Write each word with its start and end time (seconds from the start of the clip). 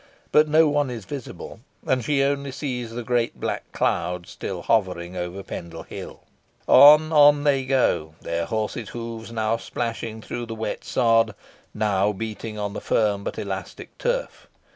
But 0.31 0.47
no 0.47 0.67
one 0.67 0.89
is 0.89 1.05
visible, 1.05 1.59
and 1.85 2.03
she 2.03 2.23
only 2.23 2.51
sees 2.51 2.89
the 2.89 3.03
great 3.03 3.39
black 3.39 3.71
cloud 3.71 4.25
still 4.25 4.63
hovering 4.63 5.15
over 5.15 5.43
Pendle 5.43 5.83
Hill. 5.83 6.21
On 6.65 7.13
on 7.13 7.43
they 7.43 7.65
go; 7.65 8.15
their 8.19 8.45
horses' 8.45 8.89
hoofs 8.89 9.29
now 9.29 9.57
splashing 9.57 10.19
through 10.19 10.47
the 10.47 10.55
wet 10.55 10.83
sod, 10.83 11.35
now 11.75 12.11
beating 12.13 12.57
upon 12.57 12.73
the 12.73 12.81
firm 12.81 13.23
but 13.23 13.37
elastic 13.37 13.95
turf. 13.99 14.47